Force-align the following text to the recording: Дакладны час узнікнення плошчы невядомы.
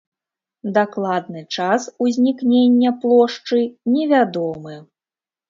Дакладны 0.77 1.43
час 1.57 1.85
узнікнення 2.07 2.95
плошчы 3.05 3.61
невядомы. 3.95 4.75